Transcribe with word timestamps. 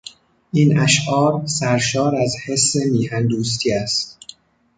این 0.51 0.79
اشعار 0.79 1.45
سرشار 1.47 2.15
از 2.15 2.35
حس 2.45 2.75
میهن 2.75 3.27
دوستی 3.27 3.73
است. 3.73 4.17